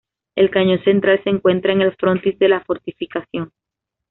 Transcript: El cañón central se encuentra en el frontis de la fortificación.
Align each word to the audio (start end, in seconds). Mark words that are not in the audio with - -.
El 0.35 0.49
cañón 0.49 0.83
central 0.83 1.21
se 1.23 1.29
encuentra 1.29 1.73
en 1.73 1.81
el 1.81 1.95
frontis 1.95 2.39
de 2.39 2.49
la 2.49 2.61
fortificación. 2.61 3.51